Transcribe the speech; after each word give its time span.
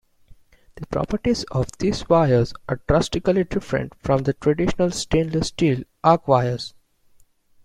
The 0.77 0.87
properties 0.87 1.43
of 1.51 1.67
these 1.77 2.09
wires 2.09 2.55
are 2.67 2.81
drastically 2.87 3.43
different 3.43 3.93
from 4.01 4.23
the 4.23 4.33
traditional 4.33 4.89
stainless 4.89 5.49
steel 5.49 5.83
archwires. 6.03 6.73